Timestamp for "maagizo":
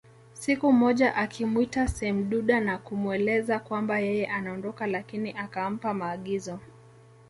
5.93-6.59